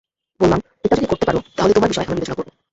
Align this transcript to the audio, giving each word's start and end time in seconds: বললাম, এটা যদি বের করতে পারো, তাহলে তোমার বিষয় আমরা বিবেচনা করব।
বললাম, 0.39 0.59
এটা 0.77 0.95
যদি 0.95 1.01
বের 1.01 1.11
করতে 1.11 1.25
পারো, 1.25 1.39
তাহলে 1.55 1.73
তোমার 1.73 1.89
বিষয় 1.89 2.03
আমরা 2.03 2.15
বিবেচনা 2.15 2.37
করব। 2.37 2.49